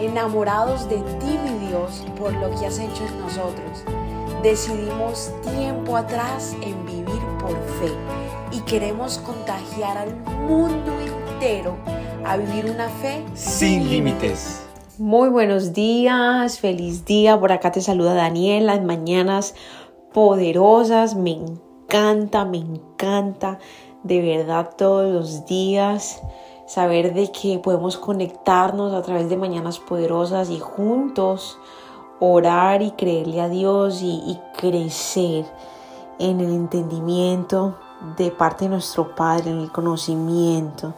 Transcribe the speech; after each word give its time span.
enamorados 0.00 0.88
de 0.88 0.96
ti, 0.96 1.38
mi 1.44 1.66
Dios, 1.68 2.04
por 2.18 2.32
lo 2.34 2.50
que 2.58 2.66
has 2.66 2.78
hecho 2.78 3.04
en 3.06 3.20
nosotros. 3.20 3.84
Decidimos 4.42 5.32
tiempo 5.42 5.96
atrás 5.96 6.54
en 6.62 6.84
vivir 6.86 7.20
por 7.40 7.52
fe 7.80 7.92
y 8.52 8.60
queremos 8.60 9.18
contagiar 9.18 9.98
al 9.98 10.14
mundo 10.46 10.92
entero 11.00 11.76
a 12.24 12.36
vivir 12.36 12.70
una 12.70 12.88
fe 12.88 13.24
sin 13.34 13.88
límites. 13.88 14.62
Muy 14.98 15.28
buenos 15.28 15.72
días, 15.72 16.58
feliz 16.58 17.04
día. 17.04 17.38
Por 17.38 17.52
acá 17.52 17.72
te 17.72 17.80
saluda 17.80 18.14
Daniel, 18.14 18.66
las 18.66 18.82
mañanas 18.82 19.54
poderosas. 20.12 21.14
Me 21.14 21.32
encanta, 21.32 22.44
me 22.44 22.58
encanta 22.58 23.58
de 24.04 24.22
verdad 24.22 24.70
todos 24.76 25.12
los 25.12 25.46
días 25.46 26.22
saber 26.66 27.14
de 27.14 27.30
que 27.30 27.58
podemos 27.58 27.96
conectarnos 27.96 28.92
a 28.92 29.02
través 29.02 29.28
de 29.28 29.36
mañanas 29.36 29.78
poderosas 29.78 30.50
y 30.50 30.58
juntos 30.58 31.58
orar 32.20 32.82
y 32.82 32.92
creerle 32.92 33.40
a 33.40 33.48
Dios 33.48 34.00
y, 34.02 34.38
crecer 34.56 35.44
en 36.18 36.40
el 36.40 36.50
entendimiento 36.50 37.76
de 38.16 38.30
parte 38.30 38.64
de 38.64 38.70
nuestro 38.70 39.14
Padre, 39.14 39.50
en 39.50 39.58
el 39.58 39.70
conocimiento, 39.70 40.94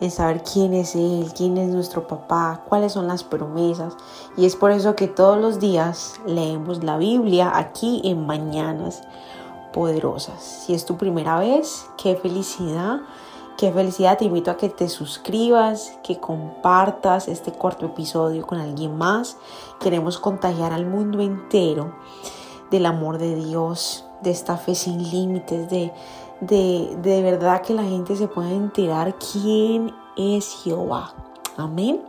en 0.00 0.10
saber 0.10 0.42
quién 0.42 0.74
es 0.74 0.96
Él, 0.96 1.32
quién 1.36 1.56
es 1.56 1.68
nuestro 1.68 2.06
papá, 2.06 2.62
cuáles 2.68 2.92
son 2.92 3.06
las 3.06 3.22
promesas. 3.22 3.94
Y 4.36 4.44
es 4.44 4.56
por 4.56 4.72
eso 4.72 4.96
que 4.96 5.06
todos 5.06 5.38
los 5.38 5.60
días 5.60 6.20
leemos 6.26 6.82
la 6.82 6.98
Biblia 6.98 7.52
aquí 7.56 8.00
en 8.04 8.26
Mañanas 8.26 9.02
Poderosas. 9.72 10.42
Si 10.42 10.74
es 10.74 10.84
tu 10.84 10.96
primera 10.96 11.38
vez, 11.38 11.86
qué 11.96 12.16
felicidad 12.16 13.00
Qué 13.56 13.72
felicidad, 13.72 14.18
te 14.18 14.26
invito 14.26 14.50
a 14.50 14.58
que 14.58 14.68
te 14.68 14.86
suscribas, 14.86 15.98
que 16.02 16.20
compartas 16.20 17.26
este 17.26 17.52
cuarto 17.52 17.86
episodio 17.86 18.46
con 18.46 18.58
alguien 18.58 18.98
más. 18.98 19.38
Queremos 19.80 20.18
contagiar 20.18 20.74
al 20.74 20.84
mundo 20.84 21.22
entero 21.22 21.94
del 22.70 22.84
amor 22.84 23.16
de 23.16 23.34
Dios, 23.34 24.04
de 24.20 24.30
esta 24.30 24.58
fe 24.58 24.74
sin 24.74 25.10
límites, 25.10 25.70
de, 25.70 25.90
de, 26.42 26.98
de 27.00 27.22
verdad 27.22 27.62
que 27.62 27.72
la 27.72 27.84
gente 27.84 28.14
se 28.14 28.28
pueda 28.28 28.50
enterar 28.50 29.16
quién 29.18 29.90
es 30.18 30.62
Jehová. 30.62 31.14
Amén. 31.56 32.02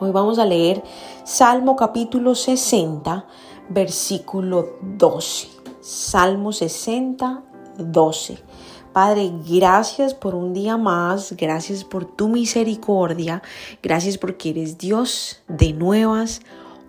Hoy 0.00 0.10
vamos 0.10 0.40
a 0.40 0.44
leer 0.44 0.82
Salmo 1.22 1.76
capítulo 1.76 2.34
60, 2.34 3.24
versículo 3.68 4.70
12. 4.82 5.50
Salmo 5.80 6.50
60, 6.50 7.42
12. 7.78 8.53
Padre, 8.94 9.32
gracias 9.50 10.14
por 10.14 10.36
un 10.36 10.54
día 10.54 10.76
más, 10.76 11.34
gracias 11.36 11.82
por 11.82 12.04
tu 12.04 12.28
misericordia, 12.28 13.42
gracias 13.82 14.18
porque 14.18 14.50
eres 14.50 14.78
Dios 14.78 15.42
de 15.48 15.72
nuevas 15.72 16.42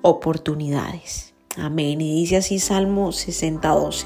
oportunidades. 0.04 1.34
Amén. 1.58 2.00
Y 2.02 2.14
dice 2.14 2.38
así 2.38 2.60
Salmo 2.60 3.12
60:12. 3.12 4.06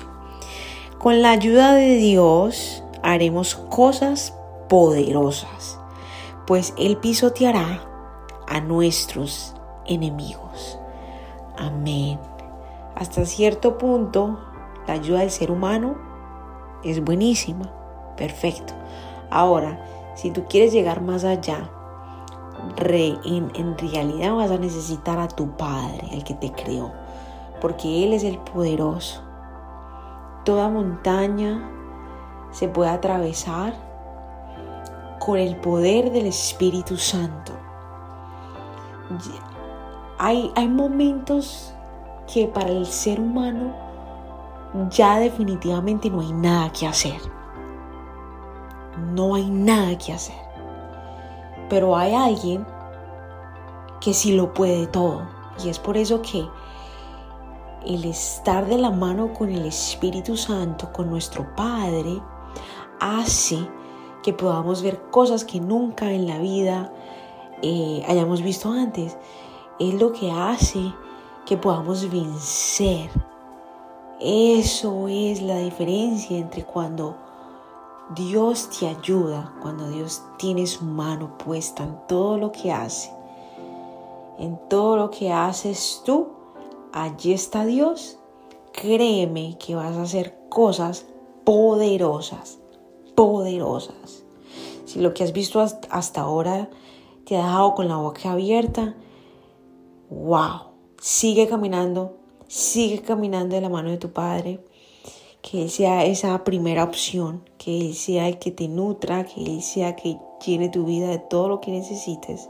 Con 0.97 1.21
la 1.21 1.31
ayuda 1.31 1.73
de 1.73 1.97
Dios 1.97 2.85
haremos 3.03 3.55
cosas 3.55 4.33
poderosas, 4.69 5.77
pues 6.47 6.73
Él 6.77 6.95
pisoteará 6.99 7.83
a 8.47 8.61
nuestros 8.61 9.55
enemigos. 9.85 10.79
Amén. 11.57 12.17
Hasta 12.95 13.25
cierto 13.25 13.77
punto, 13.77 14.39
la 14.87 14.93
ayuda 14.93 15.19
del 15.19 15.31
ser 15.31 15.51
humano 15.51 15.97
es 16.85 17.03
buenísima 17.03 17.73
Perfecto. 18.19 18.73
Ahora, 19.31 19.79
si 20.13 20.29
tú 20.29 20.43
quieres 20.49 20.73
llegar 20.73 21.01
más 21.01 21.23
allá, 21.23 21.69
en, 23.23 23.77
realidad 23.77 24.35
vas 24.35 24.51
a 24.51 24.57
necesitar 24.57 25.17
a 25.19 25.29
tu 25.29 25.55
Padre, 25.55 26.09
el 26.11 26.25
que 26.25 26.33
te 26.33 26.51
creó, 26.51 26.91
porque 27.61 28.03
Él 28.03 28.13
es 28.13 28.25
el 28.25 28.37
poderoso. 28.39 29.21
Toda 30.43 30.67
montaña 30.67 31.71
se 32.51 32.67
puede 32.67 32.89
atravesar 32.89 33.73
con 35.19 35.37
el 35.37 35.55
poder 35.55 36.11
del 36.11 36.25
Espíritu 36.25 36.97
Santo. 36.97 37.53
Hay 40.17 40.67
momentos 40.67 41.73
que 42.31 42.47
para 42.47 42.69
el 42.69 42.85
ser 42.85 43.21
humano 43.21 43.73
ya 44.89 45.19
definitivamente 45.19 46.09
no 46.09 46.19
hay 46.19 46.33
nada 46.33 46.69
que 46.73 46.85
hacer 46.85 47.39
no 48.99 49.35
hay 49.35 49.49
nada 49.49 49.97
que 49.97 50.13
hacer. 50.13 50.35
Pero 51.69 51.95
hay 51.95 52.13
alguien 52.13 52.65
que 54.01 54.13
sí 54.13 54.33
lo 54.33 54.53
puede 54.53 54.87
todo. 54.87 55.27
Y 55.63 55.69
es 55.69 55.79
por 55.79 55.97
eso 55.97 56.21
que 56.21 56.45
el 57.85 58.05
estar 58.05 58.65
de 58.67 58.77
la 58.77 58.91
mano 58.91 59.33
con 59.33 59.49
el 59.49 59.65
Espíritu 59.65 60.35
Santo, 60.37 60.91
con 60.91 61.09
nuestro 61.09 61.53
Padre, 61.55 62.21
hace 62.99 63.57
que 64.23 64.33
podamos 64.33 64.81
ver 64.81 65.01
cosas 65.09 65.45
que 65.45 65.59
nunca 65.59 66.11
en 66.11 66.27
la 66.27 66.39
vida 66.39 66.93
eh, 67.61 68.03
hayamos 68.07 68.41
visto 68.41 68.71
antes. 68.71 69.17
Es 69.79 69.93
lo 69.93 70.11
que 70.11 70.31
hace 70.31 70.93
que 71.45 71.57
podamos 71.57 72.09
vencer. 72.09 73.09
Eso 74.19 75.07
es 75.07 75.41
la 75.41 75.59
diferencia 75.59 76.37
entre 76.37 76.65
cuando 76.65 77.28
Dios 78.15 78.71
te 78.71 78.87
ayuda 78.87 79.53
cuando 79.61 79.87
Dios 79.91 80.23
tiene 80.39 80.65
su 80.65 80.83
mano 80.83 81.37
puesta 81.37 81.83
en 81.83 81.95
todo 82.07 82.39
lo 82.39 82.51
que 82.51 82.71
hace. 82.71 83.11
En 84.39 84.59
todo 84.67 84.97
lo 84.97 85.11
que 85.11 85.31
haces 85.31 86.01
tú, 86.03 86.29
allí 86.91 87.33
está 87.33 87.65
Dios. 87.65 88.17
Créeme 88.71 89.57
que 89.59 89.75
vas 89.75 89.95
a 89.95 90.01
hacer 90.01 90.39
cosas 90.49 91.05
poderosas, 91.43 92.57
poderosas. 93.13 94.23
Si 94.85 94.99
lo 94.99 95.13
que 95.13 95.23
has 95.23 95.31
visto 95.31 95.59
hasta 95.61 96.21
ahora 96.21 96.67
te 97.25 97.37
ha 97.37 97.43
dejado 97.43 97.75
con 97.75 97.87
la 97.87 97.97
boca 97.97 98.31
abierta, 98.31 98.95
wow, 100.09 100.71
sigue 100.99 101.47
caminando, 101.47 102.17
sigue 102.47 103.03
caminando 103.03 103.53
de 103.53 103.61
la 103.61 103.69
mano 103.69 103.91
de 103.91 103.97
tu 103.97 104.11
Padre 104.11 104.65
que 105.41 105.63
Él 105.63 105.69
sea 105.69 106.05
esa 106.05 106.43
primera 106.43 106.83
opción, 106.83 107.43
que 107.57 107.81
Él 107.81 107.95
sea 107.95 108.27
el 108.27 108.39
que 108.39 108.51
te 108.51 108.67
nutra, 108.67 109.23
que 109.25 109.43
Él 109.43 109.61
sea 109.61 109.95
que 109.95 110.17
llene 110.45 110.69
tu 110.69 110.85
vida 110.85 111.07
de 111.07 111.19
todo 111.19 111.47
lo 111.47 111.61
que 111.61 111.71
necesites. 111.71 112.49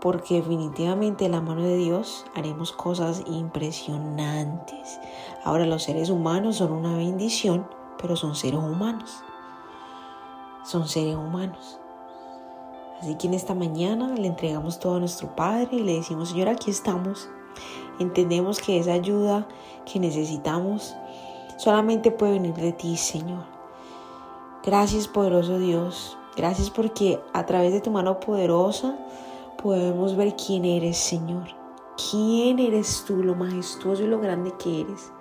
Porque 0.00 0.34
definitivamente 0.34 1.26
en 1.26 1.32
la 1.32 1.40
mano 1.40 1.62
de 1.62 1.76
Dios 1.76 2.24
haremos 2.34 2.72
cosas 2.72 3.22
impresionantes. 3.26 5.00
Ahora 5.44 5.64
los 5.64 5.84
seres 5.84 6.10
humanos 6.10 6.56
son 6.56 6.72
una 6.72 6.96
bendición, 6.96 7.66
pero 8.00 8.16
son 8.16 8.34
seres 8.34 8.60
humanos. 8.60 9.22
Son 10.64 10.88
seres 10.88 11.14
humanos. 11.14 11.78
Así 13.00 13.16
que 13.16 13.28
en 13.28 13.34
esta 13.34 13.54
mañana 13.54 14.14
le 14.14 14.26
entregamos 14.26 14.78
todo 14.78 14.96
a 14.96 15.00
nuestro 15.00 15.34
Padre 15.34 15.68
y 15.72 15.80
le 15.80 15.94
decimos, 15.94 16.30
Señor, 16.30 16.48
aquí 16.48 16.70
estamos. 16.70 17.28
Entendemos 17.98 18.60
que 18.60 18.78
esa 18.78 18.92
ayuda 18.92 19.46
que 19.84 19.98
necesitamos 19.98 20.94
solamente 21.62 22.10
puede 22.10 22.32
venir 22.32 22.54
de 22.54 22.72
ti, 22.72 22.96
Señor. 22.96 23.44
Gracias, 24.64 25.06
poderoso 25.06 25.58
Dios. 25.58 26.18
Gracias 26.36 26.70
porque 26.70 27.20
a 27.32 27.46
través 27.46 27.72
de 27.72 27.80
tu 27.80 27.92
mano 27.92 28.18
poderosa 28.18 28.98
podemos 29.62 30.16
ver 30.16 30.34
quién 30.34 30.64
eres, 30.64 30.96
Señor. 30.96 31.44
¿Quién 32.10 32.58
eres 32.58 33.04
tú, 33.06 33.22
lo 33.22 33.36
majestuoso 33.36 34.02
y 34.02 34.08
lo 34.08 34.18
grande 34.18 34.52
que 34.58 34.80
eres? 34.80 35.12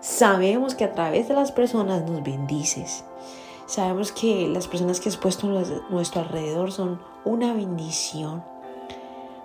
Sabemos 0.00 0.74
que 0.74 0.84
a 0.84 0.92
través 0.92 1.28
de 1.28 1.34
las 1.34 1.52
personas 1.52 2.08
nos 2.08 2.22
bendices. 2.22 3.04
Sabemos 3.66 4.10
que 4.10 4.48
las 4.48 4.68
personas 4.68 5.00
que 5.00 5.10
has 5.10 5.18
puesto 5.18 5.48
a 5.48 5.64
nuestro 5.90 6.22
alrededor 6.22 6.72
son 6.72 6.98
una 7.26 7.52
bendición. 7.52 8.42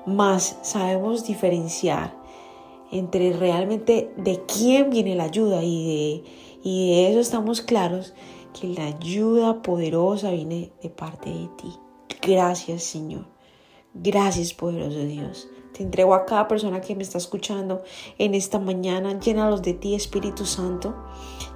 Más 0.06 0.58
sabemos 0.62 1.26
diferenciar 1.26 2.14
entre 2.92 3.34
realmente 3.34 4.12
de 4.18 4.44
quién 4.46 4.90
viene 4.90 5.16
la 5.16 5.26
ayuda 5.26 5.64
y 5.64 5.86
de, 5.86 6.24
y 6.64 6.92
de 6.92 7.10
eso 7.10 7.20
estamos 7.20 7.62
claros 7.62 8.14
que 8.60 8.68
la 8.68 8.86
ayuda 8.86 9.62
poderosa 9.62 10.32
viene 10.32 10.72
de 10.82 10.90
parte 10.90 11.30
de 11.30 11.48
ti. 11.58 11.74
Gracias 12.22 12.84
Señor. 12.84 13.26
Gracias 13.94 14.54
poderoso 14.54 15.00
Dios. 15.00 15.48
Te 15.78 15.84
entrego 15.84 16.16
a 16.16 16.26
cada 16.26 16.48
persona 16.48 16.82
que 16.82 16.96
me 16.96 17.04
está 17.04 17.20
escuchando 17.20 17.84
en 18.18 18.34
esta 18.34 18.58
mañana. 18.58 19.20
Llénalos 19.20 19.62
de 19.62 19.76
ti, 19.76 19.94
Espíritu 19.94 20.44
Santo. 20.44 20.96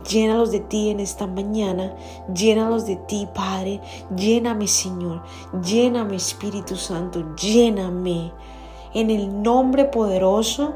Llénalos 0.08 0.52
de 0.52 0.60
ti 0.60 0.92
en 0.92 1.00
esta 1.00 1.26
mañana. 1.26 1.96
Llénalos 2.32 2.86
de 2.86 2.98
ti, 2.98 3.28
Padre. 3.34 3.82
Lléname, 4.16 4.68
Señor. 4.68 5.24
Lléname, 5.64 6.18
Espíritu 6.18 6.76
Santo. 6.76 7.36
Lléname. 7.36 8.32
En 8.94 9.10
el 9.10 9.42
nombre 9.42 9.86
poderoso 9.86 10.76